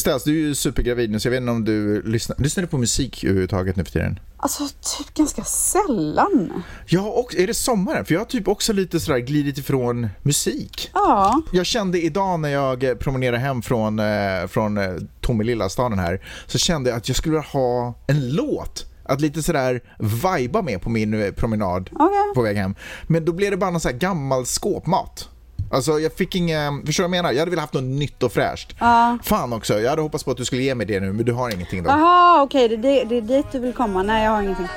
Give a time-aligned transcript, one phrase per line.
[0.00, 2.36] Ställs, du är ju supergravid nu så jag vet inte om du lyssnar.
[2.38, 4.20] Lyssnar du på musik överhuvudtaget nu för tiden?
[4.36, 6.62] Alltså typ ganska sällan.
[6.86, 8.04] Ja, och är det sommaren?
[8.04, 10.90] För jag har typ också lite sådär glidit ifrån musik.
[10.94, 11.42] Ja.
[11.52, 16.58] Jag kände idag när jag promenerade hem från, eh, från eh, Tomelilla, staden här, så
[16.58, 20.90] kände jag att jag skulle vilja ha en låt att lite sådär viba med på
[20.90, 22.34] min eh, promenad Okay.
[22.34, 22.74] på väg hem.
[23.06, 25.28] Men då blev det bara någon sån här gammal skåpmat.
[25.70, 27.32] Alltså jag fick ingen, förstår du vad jag menar?
[27.32, 28.74] Jag hade velat haft något nytt och fräscht.
[28.78, 29.18] Ja.
[29.22, 31.32] Fan också, jag hade hoppats på att du skulle ge mig det nu men du
[31.32, 31.90] har ingenting då.
[31.90, 34.02] Jaha, okej, det, det, det är dit du vill komma.
[34.02, 34.68] Nej, jag har ingenting.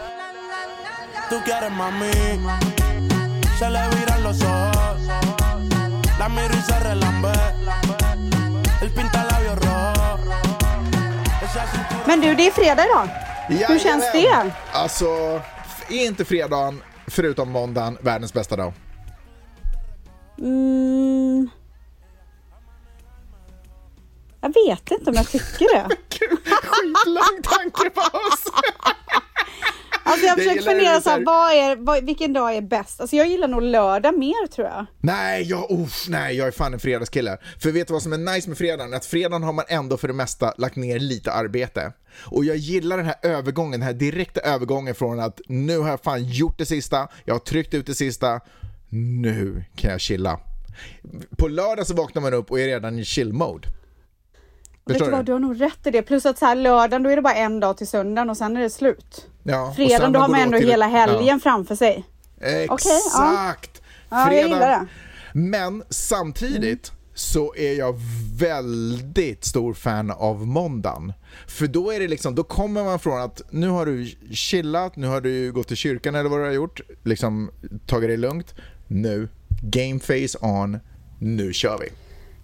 [12.05, 13.07] Men du, det är fredag idag.
[13.67, 14.47] Hur känns Jajamän.
[14.47, 14.53] det?
[14.77, 15.05] Alltså,
[15.89, 18.73] är inte fredagen, förutom måndagen, världens bästa dag?
[20.41, 21.49] Mm.
[24.41, 25.87] Jag vet inte om jag tycker det.
[26.09, 28.43] Skitlång tankepaus!
[30.03, 33.01] Alltså jag försöker fundera så här, vad är, vad, vilken dag är bäst?
[33.01, 34.85] Alltså jag gillar nog lördag mer tror jag.
[34.99, 37.37] nej, jag, uff, nej, jag är fan en fredagskille.
[37.59, 38.93] För vet du vad som är nice med fredagen?
[38.93, 41.93] Att fredagen har man ändå för det mesta lagt ner lite arbete.
[42.25, 46.01] Och jag gillar den här övergången, den här direkta övergången från att nu har jag
[46.01, 48.39] fan gjort det sista, jag har tryckt ut det sista,
[48.91, 50.39] nu kan jag chilla.
[51.37, 53.67] På lördag så vaknar man upp och är redan i chill-mode.
[54.87, 56.01] Förstår du vad, du har nog rätt i det.
[56.01, 58.57] Plus att så här lördagen, då är det bara en dag till söndagen och sen
[58.57, 59.27] är det slut.
[59.43, 62.03] Ja, Fredagen, då har man ändå till- hela helgen framför sig.
[62.39, 62.69] Ja, Okej, ja.
[62.69, 63.81] exakt!
[64.09, 64.87] Ja, jag gillar det.
[65.33, 67.95] Men samtidigt så är jag
[68.39, 71.13] väldigt stor fan av måndagen.
[71.47, 75.07] För då är det liksom, då kommer man från att nu har du chillat, nu
[75.07, 77.51] har du gått till kyrkan eller vad du har gjort, liksom
[77.85, 78.55] tagit det lugnt.
[78.93, 79.27] Nu,
[79.61, 80.79] game face on,
[81.19, 81.87] nu kör vi.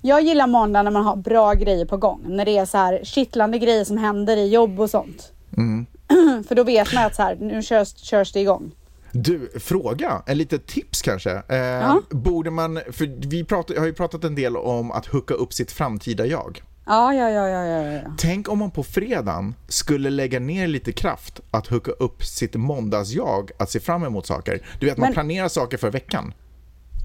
[0.02, 2.22] Jag gillar måndag när man har bra grejer på gång.
[2.28, 5.32] När det är så här kittlande grejer som händer i jobb och sånt.
[5.58, 5.86] Mm.
[6.48, 8.72] För då vet man att så här, nu körs, körs det igång.
[9.12, 11.32] Du, fråga, en litet tips kanske.
[11.32, 12.02] Eh, Ja.
[12.10, 15.54] Borde man, för vi pratar, jag har ju pratat en del om att hooka upp
[15.54, 16.62] sitt framtida jag.
[16.88, 18.00] Ja, ja, ja, ja, ja.
[18.18, 23.52] Tänk om man på fredagen skulle lägga ner lite kraft att hooka upp sitt måndagsjag
[23.60, 24.62] att se fram emot saker.
[24.80, 26.34] Du vet, man Men- planerar saker för veckan.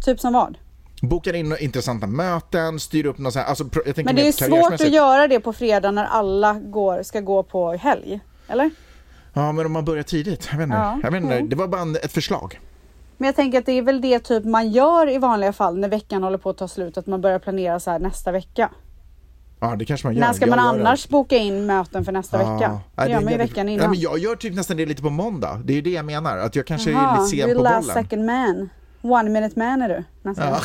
[0.04, 0.58] Typ som vad?
[1.02, 4.32] Bokar in intressanta möten, styr upp något så här, alltså, jag tänker Men det är
[4.32, 8.20] svårt att göra det på fredag när alla går, ska gå på helg.
[8.48, 8.70] Eller?
[9.32, 10.48] Ja, men om man börjar tidigt.
[10.50, 10.76] Jag vet inte.
[10.76, 11.34] Ja, jag vet inte.
[11.34, 11.42] ja.
[11.42, 12.60] Det var bara en, ett förslag.
[13.16, 15.88] Men jag tänker att det är väl det typ man gör i vanliga fall när
[15.88, 16.98] veckan håller på att ta slut.
[16.98, 18.70] Att man börjar planera så här nästa vecka.
[19.64, 20.20] Ja, det kanske man gör.
[20.20, 20.80] När ska Jag man gör det.
[20.88, 22.54] annars boka in möten för nästa Ja.
[22.54, 22.80] vecka?
[22.96, 23.90] Det gör man ju veckan Nej, innan.
[23.90, 25.60] men jag gör typ nästan det lite på måndag.
[25.64, 26.38] Det är det jag menar.
[26.38, 28.04] Att jag kanske är Jaha, lite sen är på last bollen.
[28.04, 28.70] second man.
[29.02, 30.04] One minute man är du.
[30.22, 30.48] nästan.
[30.48, 30.60] Ja.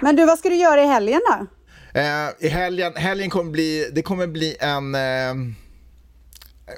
[0.00, 1.46] Men du, vad ska du göra i helgen då?
[2.00, 5.34] Eh, I helgen, helgen kommer bli, det kommer bli en, eh,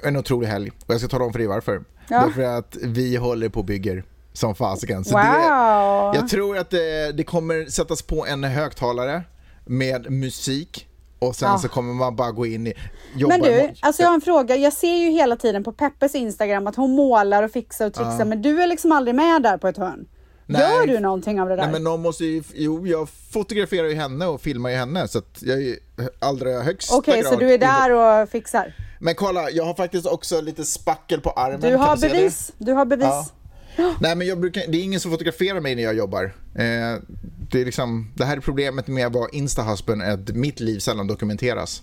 [0.03, 0.71] en otrolig helg.
[0.85, 1.83] Och jag ska tala om för dig varför.
[2.09, 2.19] Ja.
[2.25, 5.03] Därför att vi håller på och bygger som fasiken.
[5.05, 5.23] Så Wow!
[5.23, 9.21] det, jag tror att det, det kommer sättas på en högtalare
[9.65, 10.85] med musik.
[11.19, 11.57] Och sen Ja.
[11.57, 12.73] så kommer man bara gå in i...
[13.15, 14.55] Jobba Men du, alltså jag har en fråga.
[14.55, 18.25] Jag ser ju hela tiden på Peppes Instagram att hon målar och fixar och trixar.
[18.25, 20.07] Men du är liksom aldrig med där på ett hörn.
[20.45, 20.61] Nej.
[20.61, 21.63] Gör du någonting av det där?
[21.63, 25.17] Nej men någon måste ju, jo jag fotograferar ju henne och filmar ju henne så
[25.17, 25.77] att jag är ju
[26.19, 28.73] allra högst Okej, så du är där och fixar?
[28.99, 31.61] Men kolla, jag har faktiskt också lite spackel på armen.
[31.61, 32.51] Du har bevis.
[32.57, 33.05] Du har bevis.
[33.07, 33.25] Ja.
[34.01, 36.23] Nej men jag brukar, det är ingen som fotograferar mig när jag jobbar.
[36.55, 37.01] Eh,
[37.51, 41.07] det, är liksom, det här är problemet med att vara instahusband, att mitt liv sällan
[41.07, 41.81] dokumenteras.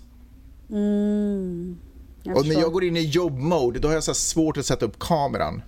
[0.70, 1.76] Mm.
[2.34, 4.98] Och när jag går in i jobbmode, då har jag så svårt att sätta upp
[4.98, 5.62] kameran.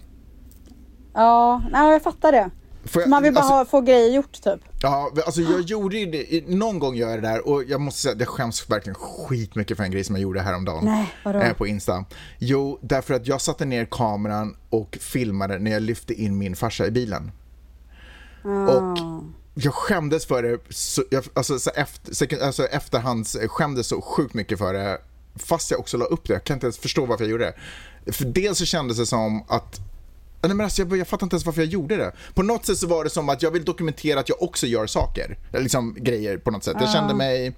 [1.14, 2.50] Ja, nej, jag fattar det.
[2.94, 4.60] Jag- Man vill bara alltså- ha, få grejer gjort typ.
[4.82, 8.00] Ja, alltså jag gjorde ju det, någon gång gör jag det där och jag måste
[8.00, 10.84] säga att jag skäms verkligen skitmycket för en grej som jag gjorde häromdagen.
[10.84, 11.38] Nej, vadå?
[11.38, 12.04] Eh, på Insta.
[12.38, 16.86] Jo, därför att jag satte ner kameran och filmade när jag lyfte in min farsa
[16.86, 17.32] i bilen.
[18.42, 18.98] Och
[19.54, 24.34] jag skämdes för det, så, jag, alltså, så efter, så, alltså efterhands skämdes så sjukt
[24.34, 24.98] mycket för det.
[25.36, 27.54] Fast jag också la upp det, jag kan inte ens förstå varför jag gjorde
[28.04, 28.12] det.
[28.12, 29.80] För dels så kändes det som att
[30.42, 32.12] Nej, men alltså, jag, jag fattar inte ens varför jag gjorde det.
[32.34, 34.86] På något sätt så var det som att jag vill dokumentera att jag också gör
[34.86, 35.38] saker.
[35.52, 36.76] Liksom grejer på något sätt.
[36.80, 37.54] Jag kände mig...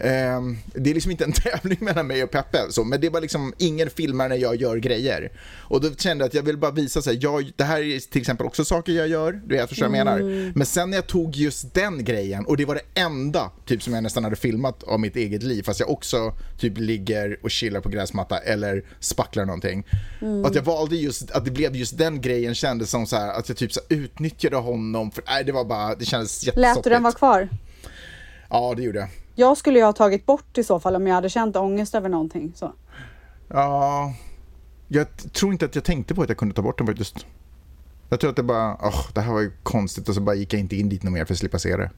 [0.00, 0.40] Eh,
[0.74, 3.20] det är liksom inte en tävling mellan mig och Peppe, så, men det är bara
[3.20, 5.32] liksom ingen filmar när jag gör grejer.
[5.58, 8.20] Och då kände jag att jag vill bara visa sig, jag, det här är till
[8.20, 10.18] exempel också saker jag gör, du vet vad jag menar.
[10.18, 10.52] Mm.
[10.54, 13.94] Men sen när jag tog just den grejen, och det var det enda typ som
[13.94, 17.80] jag nästan hade filmat av mitt eget liv, fast jag också typ ligger och chillar
[17.80, 19.86] på gräsmatta eller spacklar någonting.
[20.20, 20.44] Mm.
[20.44, 23.48] Att jag valde just, att det blev just den grejen kändes som så här, att
[23.48, 26.76] jag typ så här, utnyttjade honom, för nej, det var bara, det kändes jättesoppigt.
[26.76, 27.48] Lät du den vara kvar?
[28.50, 29.08] Ja, det gjorde jag.
[29.38, 32.08] Jag skulle ju ha tagit bort i så fall om jag hade känt ångest över
[32.08, 32.52] någonting.
[32.56, 32.72] Så.
[33.48, 34.14] Ja,
[34.88, 37.26] jag tror inte att jag tänkte på att jag kunde ta bort den faktiskt.
[38.08, 40.52] Jag tror att det bara, åh, det här var ju konstigt och så bara gick
[40.52, 41.90] jag inte in dit något mer för att slippa se det.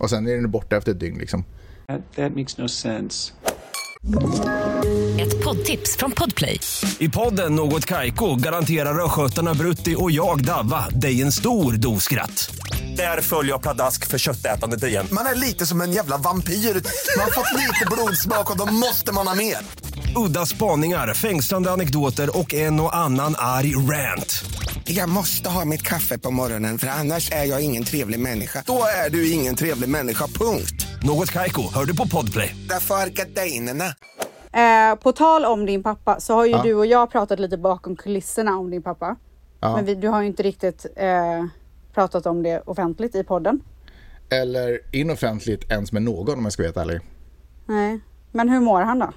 [0.00, 1.44] Och sen är den borta efter ett dygn liksom.
[1.86, 3.32] That, that makes no sense.
[5.20, 6.60] Ett poddtips från Podplay.
[6.98, 12.54] I podden Något Kaiko garanterar östgötarna Brutti och jag, Davva, dig en stor dos skratt.
[12.96, 15.06] Där följer jag pladask för köttätandet igen.
[15.12, 16.52] Man är lite som en jävla vampyr.
[16.52, 19.56] Man har fått lite blodsmak och då måste man ha mer.
[20.16, 24.44] Udda spaningar, fängslande anekdoter och en och annan arg rant.
[24.84, 28.62] Jag måste ha mitt kaffe på morgonen för annars är jag ingen trevlig människa.
[28.66, 30.86] Då är du ingen trevlig människa, punkt.
[31.02, 32.56] Något Kaiko, hör du på Podplay.
[32.68, 33.84] Därför är gardinerna.
[34.52, 36.62] Eh, på tal om din pappa så har ju Ja.
[36.62, 39.16] du och jag pratat lite bakom kulisserna om din pappa.
[39.60, 39.76] Ja.
[39.76, 41.44] Men vi, du har ju inte riktigt eh,
[41.94, 43.60] pratat om det offentligt i podden.
[44.30, 47.00] Eller inoffentligt ens med någon om jag ska vara helt ärlig.
[47.66, 48.00] Nej.
[48.32, 49.12] Men hur mår han då?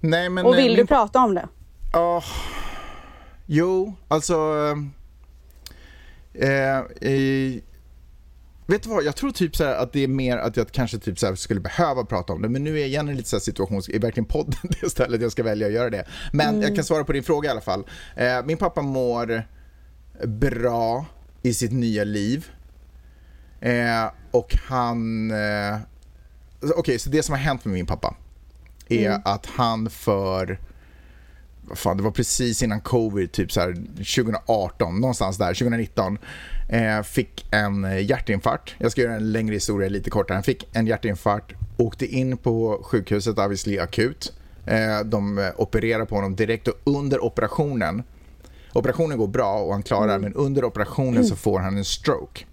[0.00, 1.48] Nej, men, Och eh, vill du min- prata om det?
[1.92, 2.22] Ja,
[3.46, 4.34] jo, alltså...
[6.34, 7.54] Eh, eh,
[8.66, 11.18] vet du vad, jag tror typ så att det är mer att jag kanske typ
[11.18, 12.48] så skulle behöva prata om det.
[12.48, 15.22] Men nu är jag igen i lite så här situation, är verkligen podden det stället
[15.22, 16.04] jag ska välja att göra det?
[16.32, 17.84] Men jag kan svara på din fråga i alla fall.
[18.16, 19.42] Eh, min pappa mår
[20.26, 21.06] bra
[21.44, 22.46] i sitt nya liv.
[23.60, 25.30] Eh, och han...
[25.30, 25.78] Eh,
[26.76, 28.14] Okej, så det som har hänt med min pappa
[28.88, 30.58] är att han för
[31.68, 36.18] vad fan, det var precis innan covid, typ så här 2018, någonstans där, 2019,
[36.68, 38.74] eh, fick en eh, hjärtinfarkt.
[38.78, 40.34] Jag ska göra en längre historia lite kortare.
[40.34, 44.32] Han fick en hjärtinfarkt, åkte in på sjukhuset, obviously akut.
[44.66, 48.02] Eh, de eh, opererar på honom direkt och under operationen,
[48.74, 52.44] operationen går bra och han klarar, men under operationen så får han en stroke.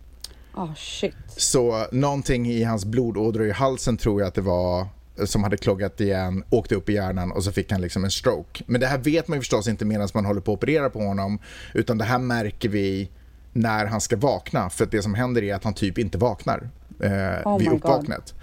[0.55, 1.15] Oh shit.
[1.27, 4.87] Så någonting i hans blodådror i halsen tror jag att det var
[5.25, 8.63] som hade kloggat igen, åkte upp i hjärnan och så fick han liksom en stroke.
[8.67, 10.99] Men det här vet man ju förstås inte medan man håller på att operera på
[10.99, 11.39] honom
[11.73, 13.09] utan det här märker vi
[13.53, 16.69] när han ska vakna för det som händer är att han typ inte vaknar
[16.99, 18.33] eh, Oh vid my uppvaknat.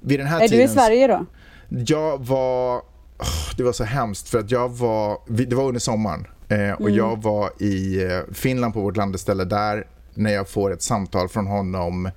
[0.00, 1.26] Vid den här Är du i tiden- Sverige då?
[1.68, 2.76] jag var...
[3.18, 5.18] åh, Det var så hemskt för att jag var...
[5.28, 6.26] Det var under sommaren.
[6.48, 10.82] Eh, och jag var i eh, Finland på vårt landställe där när jag får ett
[10.82, 12.10] samtal från honom.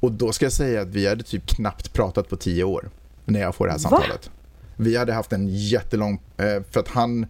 [0.00, 2.90] Och då ska jag säga att vi hade typ knappt pratat på tio år
[3.24, 4.30] när jag får det här samtalet.
[4.76, 6.20] Vi hade haft en jättelång...
[6.36, 7.26] Eh, för att han...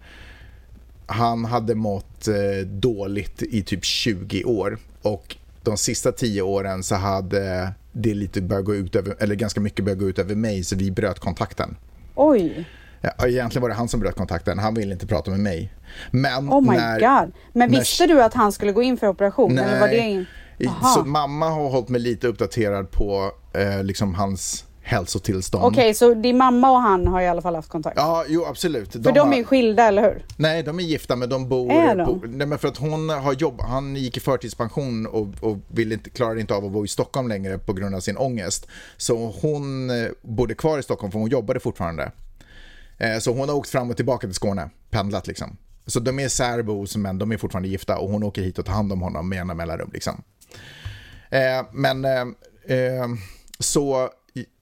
[1.09, 6.95] Han hade mått eh, dåligt i typ 20 år och de sista 10 åren så
[6.95, 10.65] hade det lite börjat gå ut över, eller ganska mycket börjat gå ut över mig
[10.65, 11.77] så vi bröt kontakten.
[12.15, 12.67] Oj.
[13.19, 15.73] Ja, egentligen var det han som bröt kontakten, han ville inte prata med mig.
[16.11, 17.33] Men Oh my när, god.
[17.53, 19.59] Men när- visste du att han skulle gå in för operation?
[19.59, 20.27] Eller var det in...
[20.69, 20.95] Aha.
[20.95, 25.65] Så mamma har hållit mig lite uppdaterad på eh, liksom hans hälsotillstånd.
[25.65, 27.97] Okej, så din mamma och han har i alla fall haft kontakt?
[27.97, 28.93] Ja, jo absolut.
[28.93, 30.25] För de har- är skilda, eller hur?
[30.37, 31.73] Nej, de är gifta men de bor...
[31.73, 32.21] Är de?
[32.21, 35.93] På, nej, men för att hon har jobb, han gick i förtidspension och, och vill
[35.93, 38.67] inte, klarade inte av att bo i Stockholm längre på grund av sin ångest.
[38.97, 42.11] Så hon eh, bodde kvar i Stockholm för hon jobbade fortfarande.
[42.99, 45.57] Eh, så hon har åkt fram och tillbaka till Skåne, pendlat liksom.
[45.87, 48.73] Så de är särbos men de är fortfarande gifta och hon åker hit och tar
[48.73, 50.23] hand om honom med jämna mellanrum liksom.
[51.31, 53.07] Eh, men eh,
[53.59, 54.11] så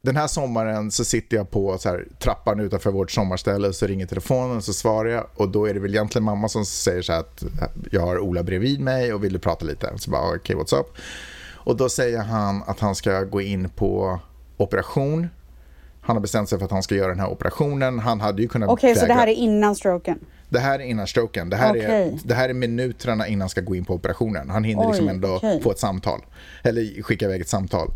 [0.03, 3.87] den här sommaren så sitter jag på så här, trappan utanför vårt sommarställe och så
[3.87, 7.03] ringer telefonen och så svarar jag och då är det väl egentligen mamma som säger
[7.03, 7.45] så här att
[7.91, 9.93] jag har Ola bredvid mig och vill du prata lite?
[9.97, 10.87] Så bara okej, okay, what's up?
[11.64, 14.21] Och då säger han att han ska gå in på
[14.57, 15.29] operation.
[16.04, 17.99] Han har bestämt sig för att han ska göra den här operationen.
[17.99, 20.18] Han hade ju kunnat Okej, så det här är innan stroken?
[20.49, 21.50] det här är innan stroken.
[21.50, 22.18] Det här, är, Okej.
[22.25, 24.50] det här är minuterna innan han ska gå in på operationen.
[24.50, 25.61] Han hinner Oj, liksom ändå okej.
[25.62, 26.20] få ett samtal.
[26.62, 27.90] Eller skicka iväg ett samtal.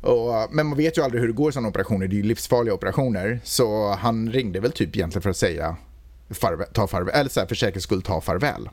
[0.00, 2.06] Och, men man vet ju aldrig hur det går i sådana operationer.
[2.06, 3.40] Det är ju livsfarliga operationer.
[3.44, 5.76] Så han ringde väl typ egentligen för att säga
[6.30, 8.68] farväl, ta farväl, eller så här, för säkerhets skull ta farväl.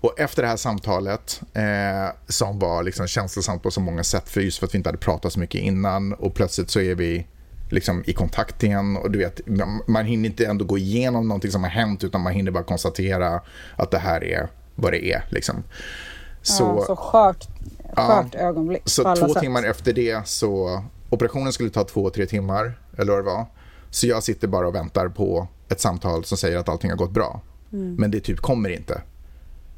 [0.00, 4.40] Och efter det här samtalet, eh, som var liksom känslosamt på så många sätt, för
[4.40, 7.26] just för att vi inte hade pratat så mycket innan och plötsligt så är vi
[7.68, 9.40] liksom i kontakt igen och du vet,
[9.86, 13.40] man, hinner inte ändå gå igenom någonting som har hänt utan man hinner bara konstatera
[13.76, 15.24] att det här är vad det är.
[15.28, 15.62] Liksom.
[16.42, 17.48] Så, ja, så skört,
[17.96, 18.06] Ja.
[18.22, 19.42] skört ögonblick på så två sätt.
[19.42, 23.46] timmar efter det så operationen skulle ta två, tre timmar eller vad det var.
[23.90, 27.10] Så jag sitter bara och väntar på ett samtal som säger att allting har gått
[27.10, 27.40] bra.
[27.70, 29.00] Men det typ kommer inte.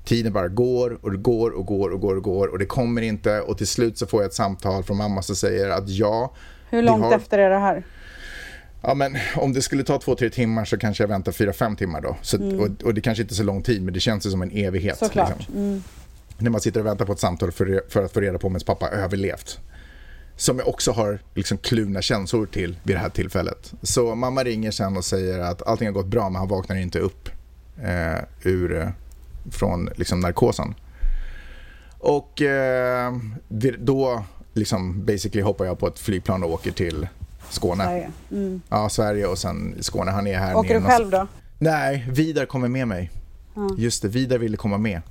[0.04, 3.02] Tiden bara går och det går och går och går och går och det kommer
[3.02, 6.32] inte och till slut så får jag ett samtal från mamma som säger att ja,
[6.70, 7.82] Hur långt har- efter är det här?
[8.82, 11.76] Ja, men om det skulle ta två, tre timmar så kanske jag väntar fyra, fem
[11.76, 12.16] timmar då.
[12.22, 14.42] Så, och, och det kanske inte är så lång tid, men det känns ju som
[14.42, 14.98] en evighet.
[14.98, 15.38] Såklart.
[15.38, 15.82] Liksom.
[16.38, 18.52] När man sitter och väntar på ett samtal för, för att få reda på om
[18.52, 19.60] ens pappa har överlevt.
[20.36, 23.72] Som jag också har liksom kluvna känslor till vid det här tillfället.
[23.82, 26.98] Så mamma ringer sen och säger att allting har gått bra, men han vaknar inte
[26.98, 27.28] upp
[27.82, 28.88] eh, ur, eh,
[29.50, 30.74] från liksom, narkosen.
[31.98, 33.12] Och eh,
[33.78, 34.24] då
[34.60, 37.08] liksom basically hoppar jag på ett flygplan och åker till
[37.50, 37.84] Skåne.
[37.84, 38.10] Sverige.
[38.30, 38.62] Mm.
[38.68, 40.10] Ja, Sverige och sen Skåne.
[40.10, 41.26] Han är här Åker du själv då?
[41.58, 43.10] Nej, Vidar kommer med mig.
[43.78, 45.02] Just det, Vidar ville komma med.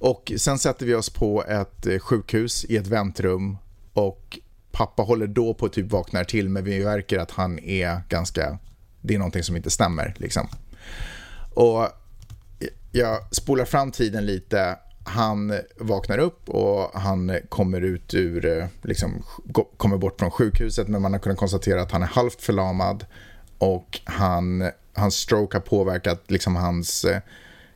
[0.00, 3.56] Och sen sätter vi oss på ett eh, sjukhus i ett väntrum
[3.92, 4.38] och
[4.72, 8.58] pappa håller då på att typ vaknar till men vi märker att han är ganska,
[9.00, 10.48] det är någonting som inte stämmer liksom.
[11.54, 11.88] Och
[12.92, 14.78] jag spolar fram tiden lite.
[15.04, 19.22] Han vaknar upp och han kommer ut ur, eh, liksom,
[19.76, 23.06] kommer bort från sjukhuset men man har kunnat konstatera att han är halvt förlamad
[23.58, 27.20] och han, hans stroke har påverkat liksom hans eh,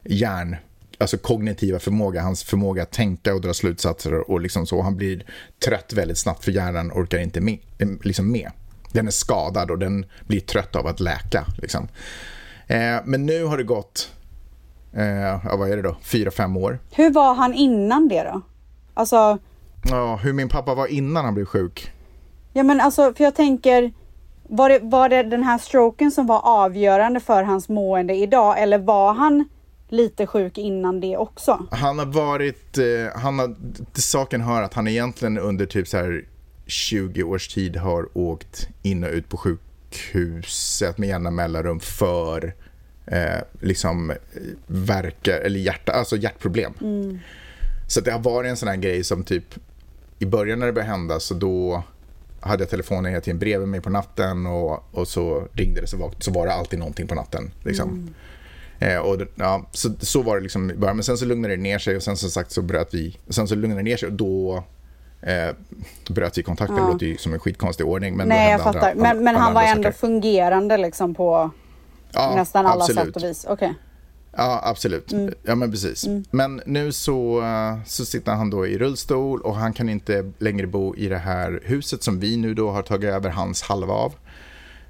[0.04, 0.56] hjärn,
[0.98, 4.82] alltså kognitiva förmåga, hans förmåga att tänka och dra slutsatser och liksom så.
[4.82, 5.24] Han blir
[5.64, 7.58] trött väldigt snabbt för hjärnan orkar inte med,
[8.02, 8.50] liksom med.
[8.92, 11.46] Den är skadad och den blir trött av att läka.
[11.58, 11.88] Liksom.
[12.66, 14.10] Eh, men nu har det gått,
[14.92, 15.06] eh,
[15.44, 16.78] ja, vad är det då, fyra, fem år.
[16.90, 18.40] Hur var han innan det då?
[18.94, 19.38] Alltså,
[19.90, 21.92] Ja, hur min pappa var innan han blev sjuk.
[22.52, 23.92] ja men alltså för jag tänker
[24.48, 28.78] var det, var det den här stroken som var avgörande för hans mående idag eller
[28.78, 29.44] var han
[29.88, 31.66] lite sjuk innan det också?
[31.70, 33.54] Han har varit, eh, han har,
[33.94, 36.24] saken hör att han egentligen under typ så här
[36.66, 42.54] 20 års tid har åkt in och ut på sjukhuset med jämna mellanrum för
[43.10, 44.16] eh, liksom eh,
[44.66, 46.72] verkar, eller hjärta, alltså hjärtproblem.
[47.86, 49.44] Så att det har varit en sån här grej som typ
[50.18, 51.82] i början när det började hända så då
[52.40, 55.96] hade jag telefonen hela tiden bredvid mig på natten och, och så ringde det så
[55.96, 57.50] var, så var det alltid någonting på natten.
[57.62, 58.14] Liksom.
[58.78, 60.96] Eh, och ja, så, så var det liksom i början.
[60.96, 63.18] Men sen så lugnade det ner sig och sen som sagt så bröt vi.
[63.28, 64.64] Sen så lugnade det ner sig och då
[65.22, 65.54] eh,
[66.08, 66.76] bröt vi kontakten.
[66.76, 68.16] Det låter ju som en skitkonstig ordning.
[68.16, 68.94] Men Nej jag hände andra- fattar.
[68.94, 69.98] Men, men andra han var ändå saker.
[69.98, 71.50] fungerande liksom på
[72.12, 73.04] Ja, nästan alla absolut.
[73.06, 73.46] sätt och vis.
[73.48, 73.74] Okej.
[74.36, 75.12] Ja, absolut.
[75.12, 75.34] Mm.
[75.42, 76.06] Ja, men precis.
[76.30, 80.66] Men nu så, eh, så sitter han då i rullstol och han kan inte längre
[80.66, 84.14] bo i det här huset som vi nu då har tagit över hans halva av.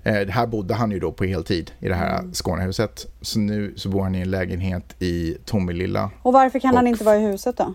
[0.02, 2.34] Eh, här bodde han ju då på heltid i det här Mm.
[2.34, 3.06] Skånehuset.
[3.20, 6.10] Så nu så bor han i en lägenhet i Tomelilla.
[6.22, 7.74] Och varför kan han Och- inte vara i huset då?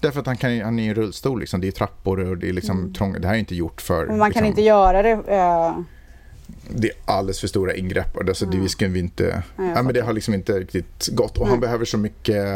[0.00, 1.60] Därför att han, kan, han är i en rullstol, liksom.
[1.60, 3.22] det är trappor och det är liksom trångt.
[3.22, 3.96] Det här är inte gjort för...
[3.96, 4.18] Men Mm.
[4.18, 5.10] man kan liksom, inte göra det.
[5.10, 5.78] eh,
[6.68, 8.58] Det är alldeles för stora ingrepp och det, så det
[8.92, 9.42] vi inte...
[9.56, 11.38] jag Ja, men det har liksom inte riktigt gått.
[11.38, 12.46] Och han behöver så mycket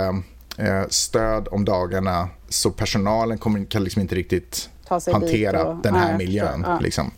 [0.58, 4.68] eh, stöd om dagarna så personalen kommer, kan liksom inte riktigt
[5.12, 6.46] hantera och- den ja, här jag miljön.
[6.46, 6.64] förstår.
[6.66, 6.70] Ja.
[6.72, 6.82] Mm.
[6.84, 7.12] Liksom.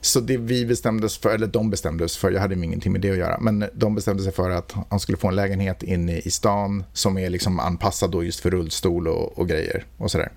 [0.00, 3.16] Så det vi bestämdes för, eller de bestämdes för, jag hade ingenting med det att
[3.16, 6.84] göra, men de bestämde sig för att han skulle få en lägenhet inne i stan
[6.92, 10.32] som är liksom anpassad då just för rullstol och, och grejer och sådär.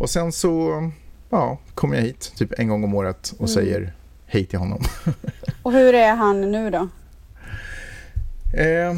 [0.00, 0.82] Och sen så
[1.30, 3.42] ja, kommer jag hit typ en gång om året Mm.
[3.42, 3.92] och säger
[4.28, 4.84] hej till honom.
[5.62, 6.88] Och hur är han nu då?
[8.58, 8.94] Eh,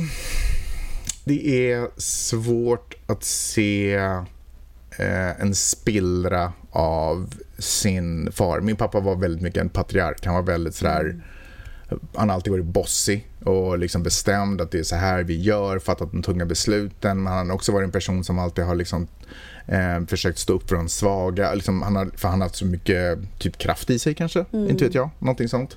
[1.25, 3.95] det är svårt att se
[4.99, 8.61] eh, en spillra av sin far.
[8.61, 10.27] Min pappa var väldigt mycket en patriark.
[10.27, 11.23] Han var väldigt sådär,
[12.15, 15.79] han har alltid varit bossig och liksom bestämd att det är så här vi gör,
[15.79, 17.23] fattat de tunga besluten.
[17.23, 19.07] Men han har också varit en person som alltid har liksom,
[19.67, 21.55] eh, försökt stå upp för de svaga.
[21.55, 24.85] Liksom, han har, för han har haft så mycket typ kraft i sig kanske, inte
[24.85, 25.77] vet jag, någonting sånt.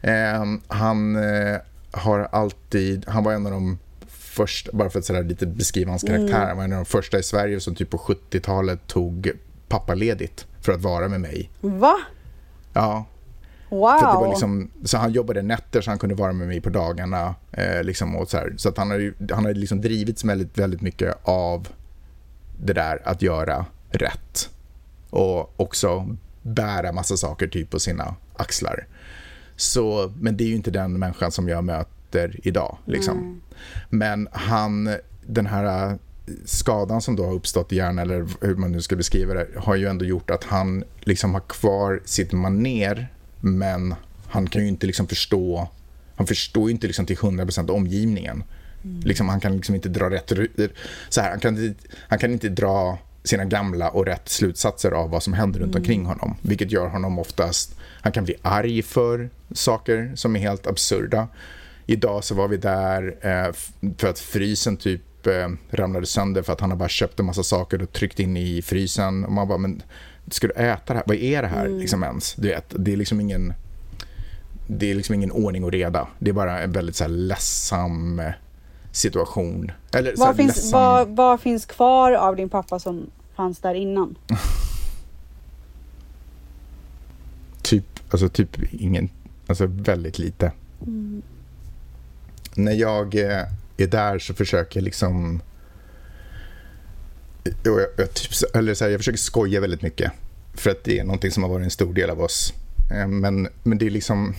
[0.00, 1.56] Eh, han eh,
[1.90, 3.78] har alltid, han var en av de
[4.08, 7.18] första, bara för att sådär lite beskriva hans karaktär, han var en av de första
[7.18, 9.30] i Sverige som typ på 70-talet tog
[9.68, 11.50] pappaledigt för att vara med mig.
[11.60, 11.94] Va?
[12.72, 13.06] Ja,
[13.68, 13.98] Wow!
[13.98, 16.70] för det var liksom, så han jobbade nätter så han kunde vara med mig på
[16.70, 17.34] dagarna.
[17.52, 18.54] Eh, liksom, och så här.
[18.56, 21.68] så att han har, ju- han har liksom drivits väldigt, väldigt mycket av
[22.60, 24.50] det där att göra rätt.
[25.10, 28.86] Och också bära massa saker typ på sina axlar.
[29.56, 32.78] Så, men det är ju inte den människan som jag möter idag.
[32.84, 33.40] Liksom.
[33.90, 34.96] Men han,
[35.26, 35.96] den här eh,
[36.44, 39.74] skadan som då har uppstått i hjärnan, eller hur man nu ska beskriva det, har
[39.74, 43.08] ju ändå gjort att han liksom har kvar sitt maner
[43.40, 43.94] men
[44.28, 45.68] han kan ju inte liksom förstå,
[46.16, 48.44] han förstår ju inte liksom till 100% omgivningen.
[49.04, 50.32] Liksom, han kan liksom inte dra rätt
[51.08, 55.10] så här, han, kan inte, han kan inte dra sina gamla och rätt slutsatser av
[55.10, 56.36] vad som händer runt omkring honom.
[56.42, 61.28] Vilket gör honom oftast, han kan bli arg för saker som är helt absurda.
[61.86, 63.52] Idag så var vi där eh,
[63.98, 67.42] för att frysen typ eh, ramlade sönder för att han har bara köpt en massa
[67.42, 69.24] saker och tryckt in i frysen.
[69.24, 69.82] Och man bara, men
[70.30, 71.02] ska du äta det här?
[71.06, 72.34] Vad är det här liksom ens?
[72.34, 73.54] Du vet, det är liksom ingen
[74.66, 76.08] det är liksom ingen ordning och reda.
[76.18, 78.32] Det är bara en väldigt så här ledsam eh,
[78.92, 79.72] situation.
[79.92, 80.80] Eller, Vad finns, ledsam...
[80.80, 84.18] vad, vad finns kvar av din pappa som fanns där innan?
[87.62, 89.08] Typ, alltså typ ingen,
[89.46, 90.52] alltså väldigt lite.
[92.54, 93.42] När jag eh,
[93.76, 95.42] är där så försöker jag liksom,
[97.62, 100.12] jag, jag, typ, eller så här, jag försöker skoja väldigt mycket.
[100.54, 102.54] För att det är någonting som har varit en stor del av oss.
[102.90, 104.34] Eh, Men, men det är liksom,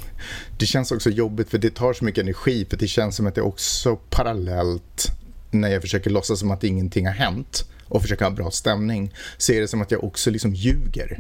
[0.60, 2.66] det känns också jobbigt för det tar så mycket energi.
[2.70, 5.12] För det känns som att det också parallellt
[5.52, 9.52] när jag försöker låtsas som att ingenting har hänt och försöker ha bra stämning så
[9.52, 11.18] är det som att jag också liksom ljuger.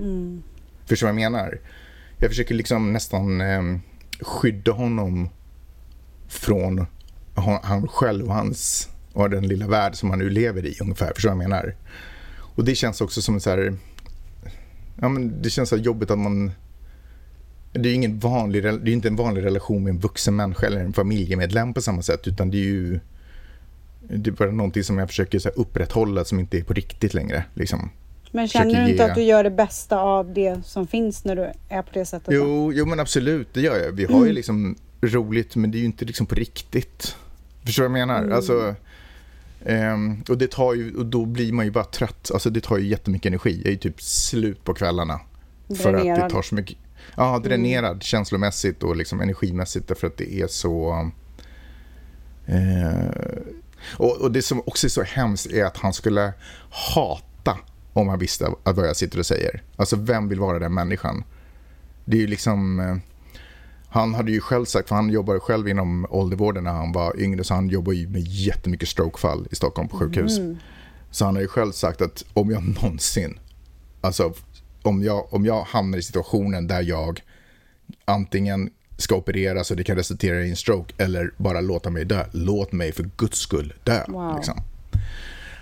[0.85, 1.59] Förstår du vad jag menar?
[2.17, 3.61] Jag försöker liksom nästan eh,
[4.21, 5.29] skydda honom
[6.27, 6.85] från
[7.35, 8.89] hon, han själv och hans
[9.23, 11.11] och den lilla värld som han nu lever i ungefär.
[11.13, 11.75] Förstår du vad jag menar?
[12.55, 13.73] Och det känns också som så här,
[15.01, 16.51] ja men det känns så jobbigt att man
[17.73, 20.79] det är ingen vanlig, det är inte en vanlig relation med en vuxen människa eller
[20.81, 22.99] en familjemedlem på samma sätt utan det är ju
[24.01, 27.43] det är bara någonting som jag försöker så upprätthålla som inte är på riktigt längre.
[27.53, 27.89] Liksom.
[28.31, 31.35] Men känner du inte ge- att du gör det bästa av det som finns när
[31.35, 32.33] du är på det sättet?
[32.33, 33.91] Jo, jo, men absolut, det gör jag.
[33.91, 37.15] Vi har ju liksom roligt, men det är ju inte liksom på riktigt.
[37.65, 38.35] Förstår du vad jag menar?
[38.35, 38.75] Alltså,
[39.65, 42.31] ehm, och, det tar ju, och då blir man ju bara trött.
[42.33, 43.57] Alltså, det tar ju jättemycket energi.
[43.57, 45.19] Jag är ju typ slut på kvällarna.
[45.67, 46.19] För att Dränerad.
[46.19, 46.77] det tar så mycket...
[47.15, 51.09] Ja, dränerad känslomässigt och liksom energimässigt därför att det är så...
[52.45, 53.39] Eh,
[53.87, 56.33] och, och det som också är så hemskt är att han skulle
[56.69, 57.57] hata
[57.93, 59.63] om han visste att vad jag sitter och säger.
[59.75, 61.23] Alltså vem vill vara den människan?
[62.05, 63.01] Det är ju liksom...
[63.91, 67.43] Han hade ju själv sagt, för han jobbar själv inom åldervården när han var yngre,
[67.43, 70.39] så han jobbar ju med jättemycket strokefall i Stockholm på sjukhus.
[71.11, 73.39] Så han har ju själv sagt att om jag någonsin,
[74.01, 74.33] alltså
[74.81, 77.21] om jag, om jag hamnar i situationen där jag
[78.05, 82.25] antingen ska opereras och det kan resultera i en stroke eller bara låta mig dö,
[82.31, 84.03] låt mig för guds skull dö.
[84.07, 84.35] Wow.
[84.35, 84.61] Liksom.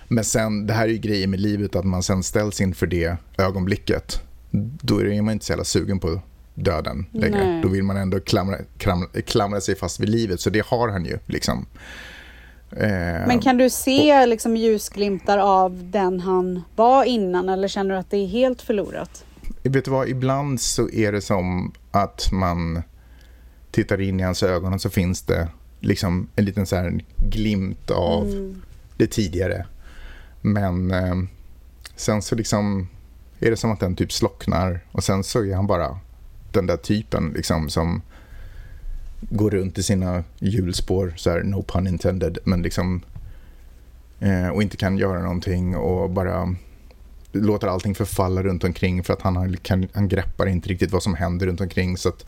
[0.08, 3.18] Men sen, det här är ju grejer med livet, att man sen ställs inför det
[3.38, 4.22] ögonblicket,
[4.82, 6.22] då är man inte så jävla sugen på
[6.58, 7.46] döden längre.
[7.46, 7.62] Nej.
[7.62, 11.06] Då vill man ändå klamra, klamra, klamra sig fast vid livet, så det har han
[11.06, 11.18] ju.
[11.26, 11.66] Liksom.
[12.72, 18.00] Eh, Men kan du se liksom ljusglimtar av den han var innan eller känner du
[18.00, 19.26] att det är helt förlorat?
[19.64, 22.82] Vet du vad, ibland så är det som att man
[23.72, 25.48] tittar in i hans ögon och så finns det
[25.80, 28.56] liksom en liten så här glimt av
[28.98, 29.66] det tidigare.
[30.42, 31.16] Men eh,
[31.96, 32.88] sen så liksom
[33.40, 36.00] är det som att den typ slocknar och sen så är han bara
[36.58, 38.02] den där typen liksom som
[39.20, 43.02] går runt i sina hjulspår, så här, no pun intended, men liksom
[44.20, 46.56] eh, och inte kan göra någonting och bara
[47.32, 51.16] låter allting förfalla runt omkring för att han, kan, han greppar inte riktigt vad som
[51.16, 52.26] händer runt omkring så att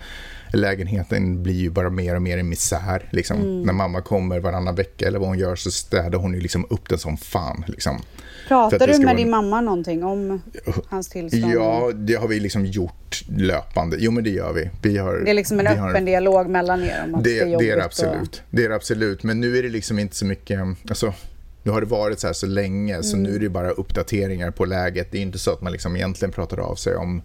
[0.53, 3.09] lägenheten blir ju bara mer och mer en misär.
[3.11, 3.61] Liksom.
[3.61, 6.89] När mamma kommer varannan vecka eller vad hon gör så städar hon ju liksom upp
[6.89, 7.65] den som fan.
[7.67, 8.01] Liksom.
[8.47, 10.41] Pratar du med vara din mamma någonting om
[10.89, 11.53] hans tillstånd?
[11.53, 13.97] Ja, det har vi liksom gjort löpande.
[13.99, 14.69] Jo, men det gör vi.
[14.81, 17.39] vi har, Det är liksom en öppen har, dialog mellan er om att det, det,
[17.53, 18.41] är det är det och- absolut.
[18.49, 19.23] Det är det absolut.
[19.23, 20.59] Men nu är det liksom inte så mycket...
[20.89, 21.13] Alltså,
[21.63, 23.29] nu har det varit så här så länge, så Mm.
[23.29, 25.11] nu är det bara uppdateringar på läget.
[25.11, 27.21] Det är inte så att man liksom egentligen pratar av sig om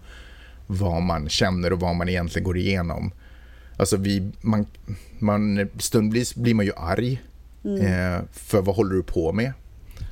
[0.67, 3.11] vad man känner och vad man egentligen går igenom.
[3.77, 4.65] Alltså vi, man,
[5.19, 7.21] man, stundvis blir man ju arg.
[7.81, 9.53] Eh, för vad håller du på med?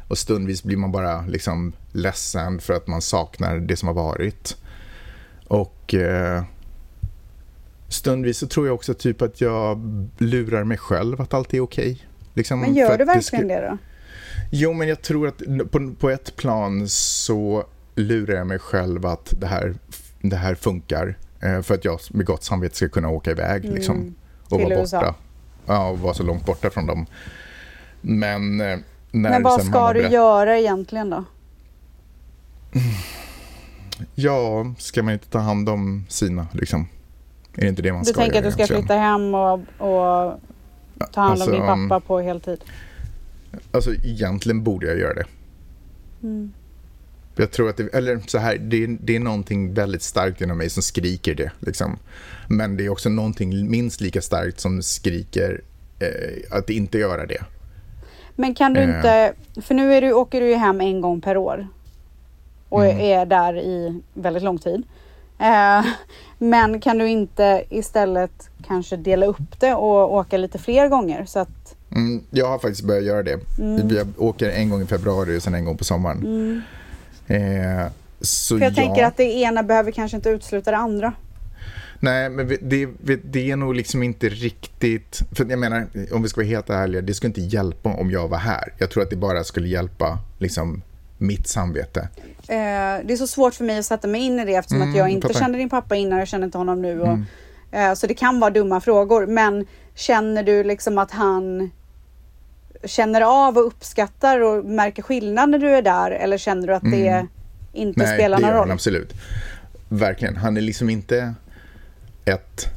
[0.07, 4.57] Och stundvis blir man bara liksom ledsen för att man saknar det som har varit.
[5.47, 6.43] Och eh,
[7.87, 9.81] stundvis så tror jag också typ att jag
[10.17, 12.07] lurar mig själv att allt är okej.
[12.33, 13.77] Liksom, Men gör du det verkligen ska- det då?
[14.55, 17.63] Jo, men jag tror att på, på ett plan så
[17.95, 19.73] lurar jag mig själv att det här,
[20.21, 21.17] det här funkar.
[21.39, 24.15] Eh, för att jag med gott samvete ska kunna åka iväg liksom,
[24.49, 24.67] och Mm.
[24.67, 24.99] Till vara USA.
[24.99, 25.15] borta.
[25.65, 27.05] Ja, och vara så långt borta från dem.
[28.01, 28.77] Men eh,
[29.11, 31.23] när Men vad ska du berätt- göra egentligen då?
[34.15, 36.87] Ja, ska man inte ta hand om sina liksom?
[37.55, 38.81] Är det inte det man Du ska tänker att du ska egentligen?
[38.81, 40.39] flytta hem och, och
[41.11, 42.63] ta hand Alltså, om din um, pappa på heltid?
[43.71, 45.25] Alltså egentligen borde jag göra det.
[46.23, 46.53] Mm.
[47.35, 50.57] Jag tror att det, eller så här, det, är- det är någonting väldigt starkt inom
[50.57, 51.51] mig som skriker det.
[51.59, 51.97] Liksom.
[52.47, 55.61] Men det är också någonting minst lika starkt som skriker
[55.99, 57.43] eh, att inte göra det.
[58.35, 58.95] Men kan du Eh.
[58.95, 61.67] inte, för nu är du, åker du ju hem en gång per år.
[62.69, 62.99] och Mm.
[62.99, 64.83] är där i väldigt lång tid.
[65.39, 65.85] Eh,
[66.37, 71.39] men kan du inte istället kanske dela upp det och åka lite fler gånger så
[71.39, 71.62] att
[71.95, 73.39] Mm, jag har faktiskt börjat göra det.
[73.95, 76.63] Jag åker en gång i februari och sen en gång på sommaren.
[77.27, 77.87] Eh,
[78.21, 78.75] så för jag ja.
[78.75, 81.13] tänker att det ena behöver kanske inte utesluta det andra.
[81.99, 82.89] Nej, men det,
[83.23, 85.21] det är nog liksom inte riktigt...
[85.31, 88.27] För jag menar, om vi ska vara helt ärliga, det skulle inte hjälpa om jag
[88.27, 88.73] var här.
[88.77, 90.81] Jag tror att det bara skulle hjälpa liksom,
[91.17, 92.07] mitt samvete.
[92.47, 94.95] Eh, det är så svårt för mig att sätta mig in i det eftersom att
[94.95, 95.39] jag inte fattar.
[95.39, 97.01] känner din pappa innan, jag känner inte honom nu.
[97.01, 97.17] Och,
[97.77, 99.25] eh, så det kan vara dumma frågor.
[99.25, 101.71] Men känner du liksom att han
[102.85, 106.11] känner av och uppskattar och märker skillnad när du är där?
[106.11, 107.27] Eller känner du att det
[107.73, 108.71] inte Nej, spelar någon roll?
[108.71, 109.13] absolut.
[109.89, 110.35] Verkligen.
[110.35, 111.33] Han är liksom inte
[112.25, 112.67] ett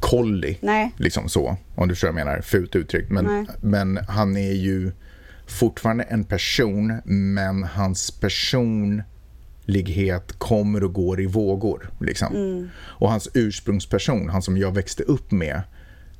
[0.00, 0.92] kolli, Nej.
[0.96, 3.10] liksom så, om du förstår vad jag menar, fult uttryckt.
[3.10, 3.22] Nej.
[3.22, 4.92] Men, men han är ju
[5.46, 11.90] fortfarande en person, men hans personlighet kommer och går i vågor.
[12.00, 12.34] Liksom.
[12.34, 12.70] Mm.
[12.78, 15.62] Och hans ursprungsperson, han som jag växte upp med,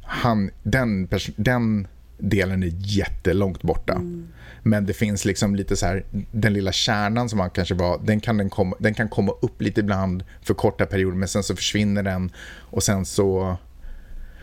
[0.03, 1.89] han, den, den
[2.21, 3.93] delen är jättelångt borta.
[3.93, 4.29] Mm.
[4.63, 8.21] Men det finns liksom lite så här, den lilla kärnan som han kanske var, den
[8.21, 11.57] kan, den, komma, den kan komma upp lite ibland för korta perioder, men sen så
[11.57, 13.57] försvinner den och sen så...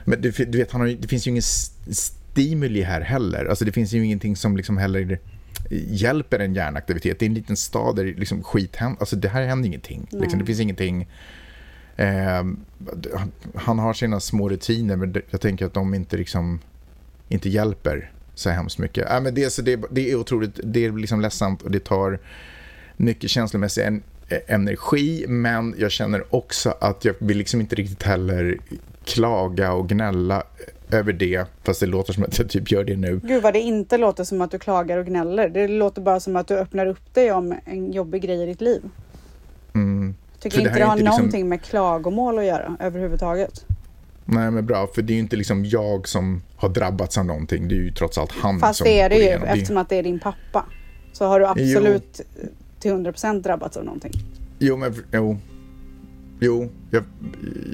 [0.05, 1.43] Men du, du vet, han har, det finns ju ingen
[1.91, 3.45] stimuli här heller.
[3.45, 5.19] Alltså det finns ju ingenting som liksom heller
[5.69, 7.19] hjälper en hjärnaktivitet.
[7.19, 8.99] Det är en liten stad där liksom skit händer.
[8.99, 10.07] Alltså det här händer ingenting.
[10.11, 11.07] Liksom, det finns ingenting...
[11.95, 12.43] Eh,
[13.55, 16.59] han- har sina små rutiner, men jag tänker att de inte liksom
[17.29, 19.11] inte hjälper så hemskt mycket.
[19.11, 22.19] Äh, men det, så det, det är otroligt, det är liksom ledsamt och det tar
[22.97, 24.03] mycket känslomässig en,
[24.47, 28.57] energi, men jag känner också att jag vill liksom inte riktigt heller
[29.03, 30.43] klaga och gnälla
[30.91, 33.19] över det, fast det låter som att jag typ gör det nu.
[33.23, 35.49] Gud vad det inte låter som att du klagar och gnäller.
[35.49, 38.61] Det låter bara som att du öppnar upp dig om en jobbig grej i ditt
[38.61, 38.81] liv.
[39.73, 40.15] Mm.
[40.33, 43.65] Jag tycker det inte det är har inte liksom- någonting med klagomål att göra överhuvudtaget.
[44.29, 47.67] Nej, men bra, för det är ju inte liksom jag som har drabbats av någonting,
[47.67, 49.89] det är ju trots allt han Fast som det är det ju igenom eftersom att
[49.89, 50.65] det är din pappa.
[51.13, 52.21] Så har du absolut
[52.79, 54.11] till 100% drabbats av någonting.
[54.59, 55.37] Jo, men jo.
[56.39, 57.03] Jo, jag,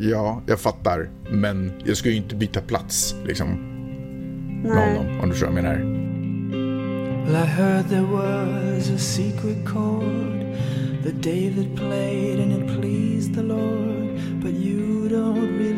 [0.01, 1.09] ja, jag fattar.
[1.29, 3.49] Men jag ska ju inte byta plats liksom,
[4.63, 4.97] med Nej.
[4.97, 6.03] honom, om du förstår vad jag menar.
[7.25, 10.57] Well, I heard there was a secret chord
[11.03, 14.19] that David played and it pleased the Lord.
[14.41, 15.72] But you don't really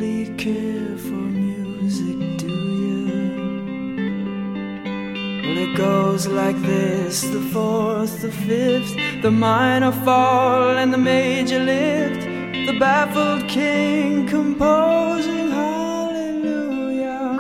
[5.46, 11.60] Well, it goes like this the fourth, the fifth, the minor fall, and the major
[11.60, 12.22] lift.
[12.68, 17.40] The baffled king composing hallelujah.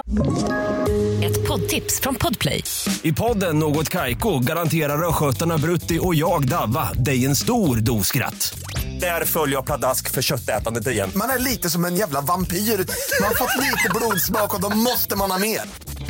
[1.23, 2.63] Ett poddtips från Podplay.
[3.01, 8.59] I podden Något Kaiko garanterar östgötarna Brutti och jag, Davva, dig en stor dos skratt.
[8.99, 11.11] Där följer jag pladask för köttätandet igen.
[11.15, 12.57] Man är lite som en jävla vampyr.
[12.57, 15.61] Man har fått lite blodsmak och då måste man ha mer.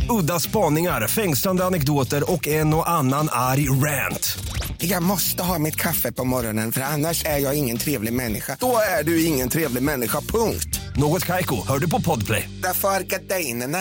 [0.10, 4.38] Udda spaningar, fängslande anekdoter och en och annan arg rant.
[4.78, 8.58] Jag måste ha mitt kaffe på morgonen för annars är jag ingen trevlig människa.
[8.60, 10.82] Då är du ingen trevlig människa, punkt.
[10.98, 12.50] Något Kaiko, hör du på Podplay.
[12.64, 13.80] Därför är gardinerna.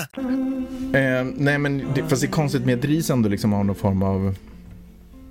[0.99, 4.03] Eh, nej, men det, fast det är konstigt med Dries ändå liksom har någon form
[4.03, 4.35] av...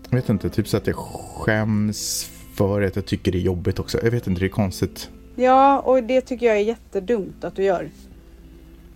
[0.09, 3.79] Jag vet inte, typ så att jag skäms för att jag tycker det är jobbigt
[3.79, 3.99] också.
[4.03, 5.09] Jag vet inte, det är konstigt.
[5.35, 7.89] Ja, och det tycker jag är jättedumt att du gör.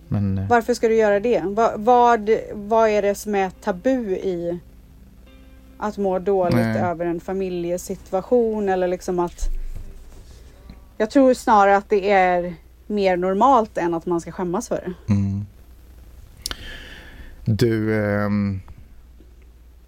[0.08, 0.38] Men...
[0.38, 1.40] eh, Varför ska du göra det?
[1.44, 4.58] Va, vad, vad är det som är tabu i
[5.78, 6.80] att må dåligt Nej.
[6.82, 9.48] över en familjesituation eller liksom att...
[10.96, 12.54] Jag tror snarare att det är
[12.86, 15.12] mer normalt än att man ska skämmas för det.
[15.12, 15.46] Mm.
[17.44, 18.60] Du, ehm,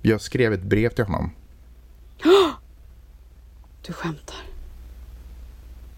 [0.02, 1.30] jag skrev ett brev till honom.
[3.86, 4.36] Du skämtar.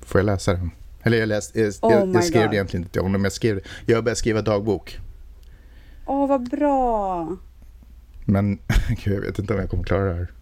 [0.00, 0.70] Får jag läsa den?
[1.02, 2.50] Eller jag, läste, jag, Oh jag, jag skrev God.
[2.50, 3.24] det egentligen inte till honom.
[3.24, 4.98] Jag, skrev, jag börjat skriva dagbok.
[6.06, 7.28] Åh, vad bra.
[8.24, 8.58] Men
[9.04, 10.32] gud, jag vet inte om jag kommer klara det här.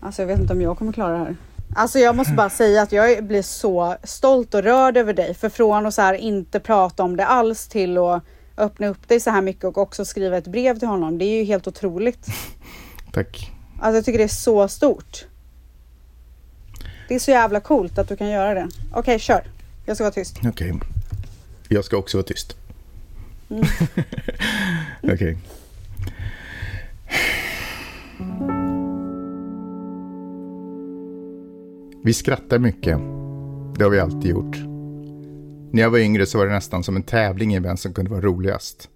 [0.00, 1.36] Alltså jag vet inte om jag kommer klara det här.
[1.76, 5.34] Alltså jag måste bara säga att jag blir så stolt och rörd över dig.
[5.34, 8.22] För från att så här inte prata om det alls till att
[8.56, 11.18] öppna upp dig så här mycket och också skriva ett brev till honom.
[11.18, 12.26] Det är ju helt otroligt.
[13.12, 13.52] Tack.
[13.80, 15.26] Alltså jag tycker det är så stort.
[17.08, 18.68] Det är så jävla coolt att du kan göra det.
[18.92, 19.42] Okej, kör.
[19.84, 20.36] Jag ska vara tyst.
[20.44, 20.74] Okej.
[21.68, 22.56] Jag ska också vara tyst.
[23.50, 23.64] Mm.
[25.14, 25.38] Okej.
[32.04, 32.98] Vi skrattar mycket.
[33.78, 34.56] Det har vi alltid gjort.
[35.72, 38.10] När jag var yngre så var det nästan som en tävling i vem som kunde
[38.10, 38.88] vara roligast.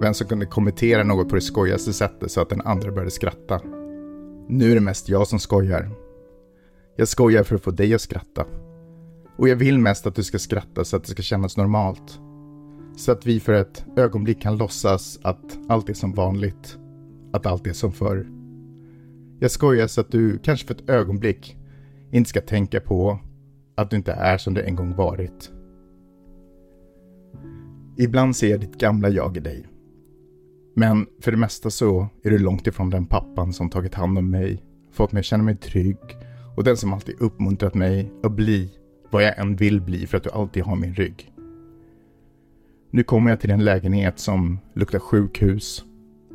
[0.00, 3.60] Vem som kunde kommentera något på det skojigaste sättet så att den andra började skratta.
[4.48, 5.90] Nu är det mest jag som skojar.
[6.96, 8.46] Jag skojar för att få dig att skratta.
[9.38, 12.20] Och jag vill mest att du ska skratta så att det ska kännas normalt.
[12.96, 16.78] Så att vi för ett ögonblick kan låtsas att allt är som vanligt.
[17.32, 18.26] Att allt är som förr.
[19.40, 21.56] Jag skojar så att du kanske för ett ögonblick
[22.10, 23.18] inte ska tänka på
[23.74, 25.50] att du inte är som du en gång varit.
[27.98, 29.66] Ibland ser jag ditt gamla jag i dig.
[30.74, 34.30] Men för det mesta så är du långt ifrån den pappan som tagit hand om
[34.30, 35.98] mig, fått mig att känna mig trygg
[36.56, 38.70] och den som alltid uppmuntrat mig att bli
[39.10, 41.32] vad jag än vill bli för att du alltid har min rygg.
[42.90, 45.84] Nu kommer jag till en lägenhet som luktar sjukhus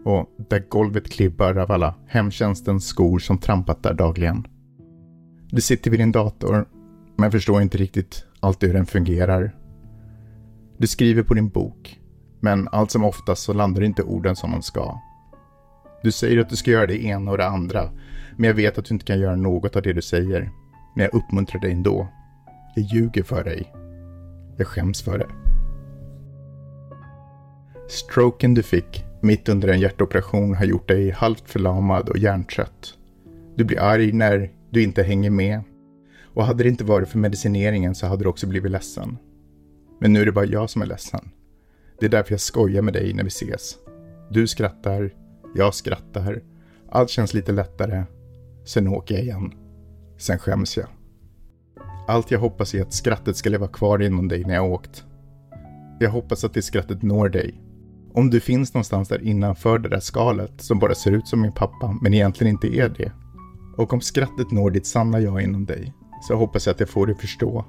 [0.06, 4.47] och där golvet klibbar av alla hemtjänstens skor som trampat där dagligen.
[5.51, 6.65] Du sitter vid din dator
[7.17, 9.56] men förstår inte riktigt alltid hur den fungerar.
[10.77, 11.99] Du skriver på din bok
[12.39, 14.99] men allt som oftast så landar inte orden som de ska.
[16.03, 17.89] Du säger att du ska göra det ena och det andra,
[18.38, 20.52] men jag vet att du inte kan göra något av det du säger.
[20.95, 22.08] Men jag uppmuntrar dig ändå.
[22.76, 23.73] Jag ljuger för dig.
[24.58, 25.28] Jag skäms för det.
[27.89, 32.93] Stroken du fick mitt under en hjärtoperation har gjort dig halvt förlamad och hjärntrött.
[33.56, 35.62] Du blir arg när du inte hänger med.
[36.23, 39.17] Och hade det inte varit för medicineringen så hade du också blivit ledsen.
[40.00, 41.30] Men nu är det bara jag som är ledsen.
[42.00, 43.76] Det är därför jag skojar med dig när vi ses.
[44.30, 45.13] Du skrattar,
[45.56, 46.41] jag skrattar,
[46.89, 48.04] allt känns lite lättare.
[48.67, 49.53] Sen åker jag igen.
[50.17, 50.88] Sen skäms jag.
[52.08, 55.03] Allt jag hoppas är att skrattet ska leva kvar inom dig när jag åkt.
[55.99, 57.62] Jag hoppas att det skrattet når dig.
[58.13, 61.51] Om du finns någonstans där innanför det där skalet som bara ser ut som min
[61.51, 63.12] pappa men egentligen inte är det.
[63.77, 65.93] Och om skrattet når ditt sanna jag inom dig
[66.27, 67.65] så hoppas jag att jag får dig förstå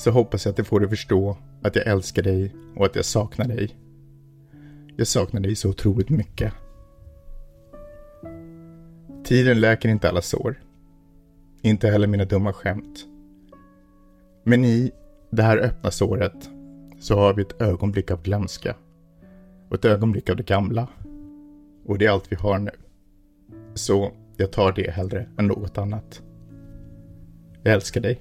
[0.00, 3.04] så hoppas jag att jag får dig förstå att jag älskar dig och att jag
[3.04, 3.76] saknar dig.
[5.00, 6.52] Jag saknar dig så otroligt mycket.
[9.24, 10.60] Tiden läker inte alla sår.
[11.62, 13.06] Inte heller mina dumma skämt.
[14.44, 14.92] Men i
[15.30, 16.50] det här öppna såret
[17.00, 18.76] så har vi ett ögonblick av glömska.
[19.68, 20.88] Och ett ögonblick av det gamla.
[21.86, 22.72] Och det är allt vi har nu.
[23.74, 26.22] Så jag tar det hellre än något annat.
[27.62, 28.20] Jag älskar dig.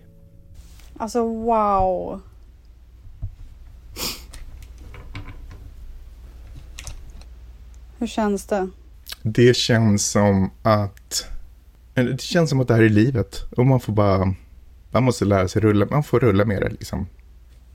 [0.98, 2.22] Alltså wow.
[8.00, 8.70] Hur känns det?
[9.22, 11.26] Det känns som att...
[11.94, 13.44] Det känns som att det här är livet.
[13.58, 14.34] Och man får bara...
[14.92, 15.88] Man måste lära sig rulla.
[15.92, 17.08] Man får rulla med det liksom.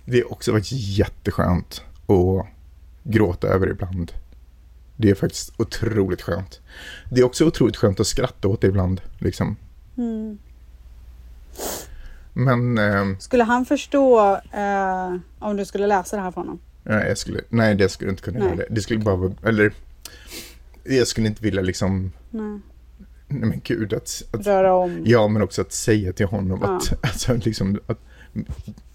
[0.04, 2.46] Det är också faktiskt jätteskönt att
[3.02, 4.12] gråta över ibland.
[4.96, 6.60] Det är faktiskt otroligt skönt.
[7.10, 9.00] Det är också otroligt skönt att skratta åt det ibland.
[9.18, 9.56] Liksom.
[9.96, 10.38] Mm.
[12.32, 12.78] Men...
[12.78, 16.58] Eh, Skulle han förstå eh, om du skulle läsa det här för honom?
[16.82, 18.48] nej, jag skulle, nej, det skulle jag inte kunna Nej.
[18.48, 18.56] göra.
[18.56, 18.66] Det.
[18.70, 19.32] det skulle bara vara...
[19.42, 19.72] Eller...
[20.84, 22.12] Jag skulle inte vilja liksom...
[22.30, 22.60] Nej.
[23.28, 24.22] Nej men gud, att...
[24.32, 25.02] att Röra om?
[25.06, 26.76] Ja, men också att säga till honom Ja.
[26.76, 27.98] att, alltså, liksom, att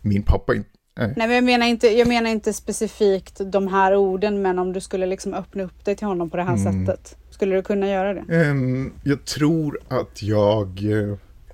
[0.02, 0.70] min pappa inte...
[0.98, 1.14] Nej.
[1.18, 4.82] Nej men jag menar, inte, jag menar inte specifikt de här orden men om du
[4.82, 6.86] skulle liksom öppna upp dig till honom på det här Mm.
[6.86, 7.18] sättet.
[7.30, 8.36] Skulle du kunna göra det?
[8.46, 10.68] Ehm, jag tror att jag...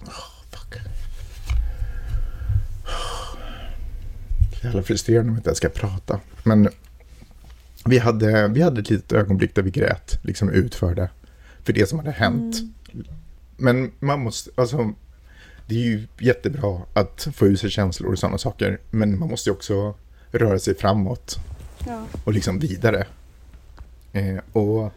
[0.02, 0.10] åh,
[0.52, 0.76] fuck.
[4.64, 6.20] Jävla frustrerande om jag inte ens ska prata.
[6.44, 6.70] Men
[7.86, 11.10] vi hade, vi hade ett litet ögonblick där vi grät liksom för det.
[11.64, 12.56] För det som hade hänt.
[13.58, 14.94] Men man måste, alltså,
[15.68, 18.80] det är ju jättebra att få ut sig känslor och sådana saker.
[18.92, 19.96] Men man måste också
[20.32, 21.36] röra sig framåt
[21.88, 22.06] Ja.
[22.24, 23.06] och liksom vidare.
[24.14, 24.92] Eh, och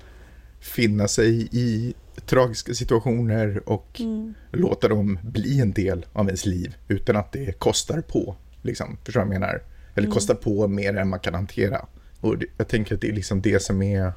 [0.60, 1.94] finna sig i
[2.26, 4.34] tragiska situationer och Mm.
[4.52, 8.36] låta dem bli en del av ens liv utan att det kostar på.
[8.62, 9.62] Liksom, förstår du vad jag menar?
[9.94, 10.10] Eller Mm.
[10.14, 11.86] kostar på mer än man kan hantera.
[12.20, 14.12] Och jag tänker att det är liksom det som är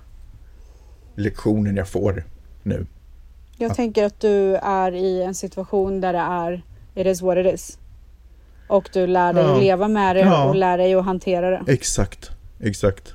[1.15, 2.23] lektionen jag får
[2.63, 2.85] nu.
[3.57, 6.61] Jag tänker att du är i en situation där det är
[6.95, 7.77] it is what it is.
[8.67, 9.55] Och du lär dig Ja.
[9.55, 10.49] att leva med det Ja.
[10.49, 11.73] och lär dig att hantera det.
[11.73, 13.13] Exakt, exakt.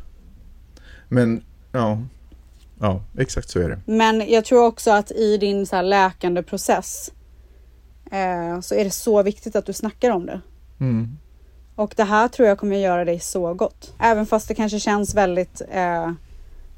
[1.08, 1.98] Men, ja.
[2.80, 3.80] Ja, exakt så är det.
[3.86, 7.12] Men jag tror också att i din så här läkande process
[8.12, 10.40] eh, så är det så viktigt att du snackar om det.
[10.80, 11.16] Mm.
[11.76, 13.94] Och det här tror jag kommer göra dig så gott.
[13.98, 16.12] Även fast det kanske känns väldigt eh,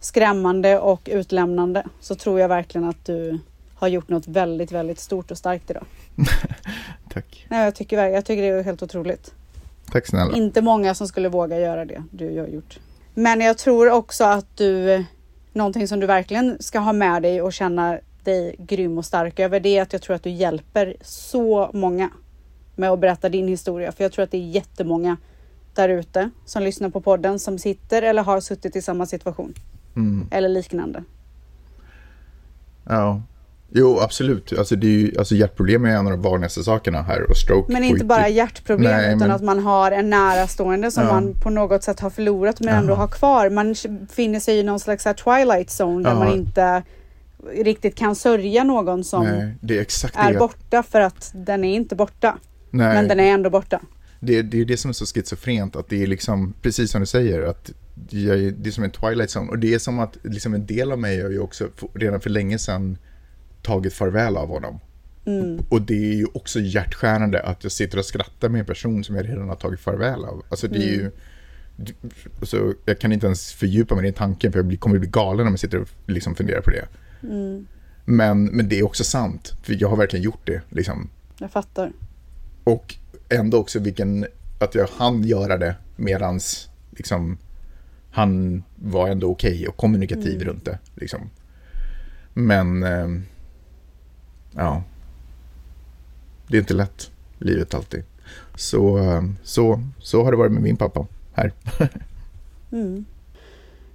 [0.01, 3.39] skrämmande och utlämnande så tror jag verkligen att du
[3.75, 5.85] har gjort något väldigt, väldigt stort och starkt idag.
[7.13, 7.47] Tack.
[7.49, 9.35] Nej, jag, tycker, jag tycker det är helt otroligt.
[9.93, 10.37] Tack snälla.
[10.37, 12.79] Inte många som skulle våga göra det du har gjort.
[13.15, 15.05] Men jag tror också att du,
[15.53, 19.61] någonting som du verkligen ska ha med dig och känna dig grym och stark över
[19.61, 22.11] det är att jag tror att du hjälper så många
[22.79, 23.93] med att berätta din historia.
[23.93, 25.17] För jag tror att det är jättemånga
[25.75, 29.55] där ute som lyssnar på podden som sitter eller har suttit i samma situation.
[29.97, 30.27] Mm.
[30.31, 31.05] eller liknande.
[32.89, 33.23] Ja.
[33.71, 34.53] Jo, absolut.
[34.59, 37.73] Alltså, det är ju, alltså, hjärtproblem är en av de vanligaste sakerna här och stroke.
[37.73, 41.13] Men inte bara hjärtproblem Nej, utan men- att man har en närastående som Ja.
[41.13, 42.99] man på något sätt har förlorat men ändå Jaha.
[43.01, 43.51] har kvar.
[43.51, 43.75] Man
[44.11, 46.19] finner sig i någon slags här twilight zone där Ja.
[46.19, 46.83] man inte
[47.55, 52.39] riktigt kan sörja någon som Nej, är är borta för att den är inte borta.
[52.71, 52.95] Nej.
[52.95, 53.81] Men den är ändå borta.
[54.21, 57.07] Det, det är det som är så schizofrent, att det är liksom, precis som du
[57.07, 57.71] säger, att
[58.11, 59.51] jag, det är som en twilight zone.
[59.51, 62.31] Och det är som att liksom en del av mig har ju också redan för
[62.31, 62.99] länge sedan
[63.63, 64.81] tagit farväl av honom.
[65.69, 69.17] Och det är ju också hjärtskärande att jag sitter och skrattar med en person som
[69.17, 70.43] jag redan har tagit farväl av.
[70.49, 71.11] Alltså det är ju...
[71.77, 71.95] det-
[72.41, 75.47] Alltså, jag kan inte ens fördjupa mig i tanken för jag blir, kommer bli galen
[75.47, 76.85] om jag sitter och liksom funderar på det.
[78.05, 80.61] Men, men det är också sant, för jag har verkligen gjort det.
[80.69, 81.09] Liksom.
[81.39, 81.93] Jag fattar.
[82.69, 82.95] Och
[83.29, 84.27] ändå också vilken,
[84.59, 87.39] att jag hann göra det medans liksom,
[88.11, 90.79] han var ändå okej och kommunikativ runt det.
[90.95, 91.31] Liksom.
[92.35, 93.23] Men, ehm,
[94.55, 94.83] ja.
[96.49, 98.03] Det är inte lätt, livet alltid.
[98.55, 101.53] Så, ehm, så, så har det varit med min pappa här.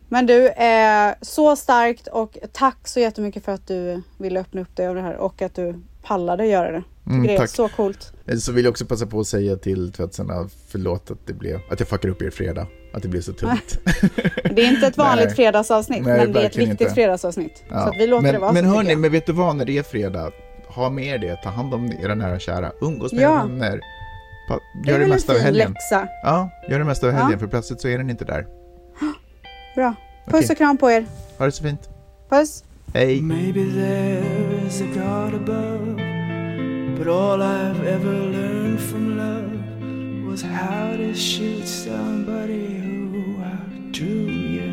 [0.10, 4.76] Men du, är så starkt och tack så jättemycket för att du ville öppna upp
[4.76, 6.84] dig över det här och att du pallade göra det.
[7.08, 7.50] Mm, det är tack.
[7.50, 8.14] så coolt.
[8.40, 11.80] Så vill jag också passa på att säga till tvättsarna, förlåt att det blev, att
[11.80, 12.68] jag fuckar upp er fredag.
[12.94, 13.80] Att det blev så tungt.
[14.56, 15.36] Det är inte ett vanligt Nej.
[15.36, 16.94] fredagsavsnitt Nej, men det är ett verkligen viktigt inte.
[16.94, 17.64] fredagsavsnitt.
[17.70, 17.84] Ja.
[17.84, 19.00] Så att vi låter men, det vara Men så hörni, jag.
[19.00, 20.32] men vet du vad, när det är fredag,
[20.68, 23.34] ha med er det, ta hand om era nära och kära, umgås med Ja.
[23.40, 23.80] era vänner.
[24.84, 25.72] Det Gör det en mesta av helgen.
[25.72, 26.08] läxa.
[26.24, 27.20] Ja, gör det mesta av Ja.
[27.20, 28.46] helgen, för plötsligt så är den inte där.
[29.76, 29.96] Bra.
[30.26, 30.48] Puss Okej.
[30.52, 31.06] och kram på er.
[31.38, 31.90] Ha det så fint.
[32.30, 32.64] Puss.
[32.94, 33.22] Hej!
[36.98, 44.28] But all I've ever learned from love was how to shoot somebody who outdrew
[44.58, 44.72] you.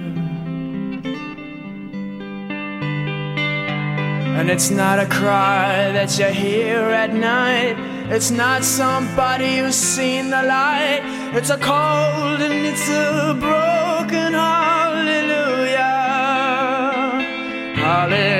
[4.38, 7.76] And it's not a cry that you hear at night.
[8.10, 11.02] It's not somebody who's seen the light.
[11.34, 15.80] It's a cold and it's a broken hallelujah.
[17.76, 18.39] Hallelujah.